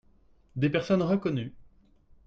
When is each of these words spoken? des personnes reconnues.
des 0.55 0.71
personnes 0.71 1.03
reconnues. 1.03 1.53